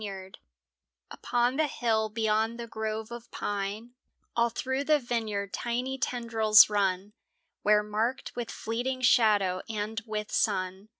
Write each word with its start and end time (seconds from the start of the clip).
PON 1.21 1.57
the 1.57 1.67
hill 1.67 2.09
beyond 2.09 2.59
the 2.59 2.65
grove 2.65 3.11
of 3.11 3.29
pine 3.29 3.93
All 4.35 4.49
through 4.49 4.85
the 4.85 4.97
vineyard 4.97 5.53
tiny 5.53 5.99
tendrils 5.99 6.71
run, 6.71 7.13
Where, 7.61 7.83
marked 7.83 8.35
with 8.35 8.49
fleeting 8.49 9.01
shadow 9.01 9.61
and 9.69 10.01
with 10.07 10.31
sun. 10.31 10.89